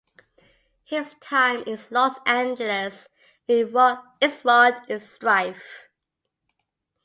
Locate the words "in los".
1.67-2.15